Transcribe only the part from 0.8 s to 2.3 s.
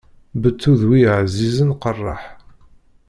wi ɛzizen qeṛṛeḥ.